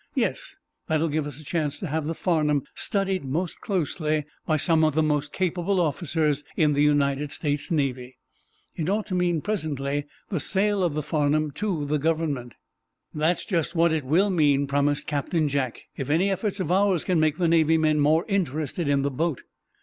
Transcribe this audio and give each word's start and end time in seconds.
"Yes; 0.15 0.55
that 0.87 0.99
will 0.99 1.09
give 1.09 1.27
us 1.27 1.39
a 1.39 1.43
chance 1.43 1.77
to 1.77 1.85
have 1.85 2.07
the 2.07 2.15
'Farnum' 2.15 2.63
studied 2.73 3.23
most 3.23 3.61
closely 3.61 4.25
by 4.47 4.57
some 4.57 4.83
of 4.83 4.95
the 4.95 5.03
most 5.03 5.31
capable 5.31 5.79
officers 5.79 6.43
in 6.57 6.73
the 6.73 6.81
United 6.81 7.31
States 7.31 7.69
Navy. 7.69 8.17
It 8.75 8.89
ought 8.89 9.05
to 9.05 9.13
mean, 9.13 9.41
presently, 9.41 10.07
the 10.31 10.39
sale 10.39 10.81
of 10.81 10.95
the 10.95 11.03
'Farnum' 11.03 11.51
to 11.51 11.85
the 11.85 11.99
Government." 11.99 12.55
"That's 13.13 13.45
just 13.45 13.75
what 13.75 13.91
it 13.93 14.03
will 14.03 14.31
mean," 14.31 14.65
promised 14.65 15.05
Captain 15.05 15.47
Jack, 15.47 15.83
"if 15.95 16.09
any 16.09 16.31
efforts 16.31 16.59
of 16.59 16.71
ours 16.71 17.03
can 17.03 17.19
make 17.19 17.37
the 17.37 17.47
Navy 17.47 17.77
men 17.77 17.99
more 17.99 18.25
interested 18.27 18.87
in 18.87 19.03
the 19.03 19.11
boat." 19.11 19.43